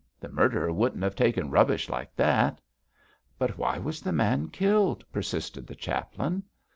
The 0.19 0.29
murderer 0.29 0.73
wouldn't 0.73 1.03
have 1.03 1.13
taken 1.13 1.51
rubbish 1.51 1.87
like 1.87 2.15
that.' 2.15 2.59
'But 3.37 3.55
why 3.59 3.77
was 3.77 4.01
the 4.01 4.11
man 4.11 4.47
killed?' 4.49 5.05
persisted 5.11 5.67
the 5.67 5.75
chaplain. 5.75 6.41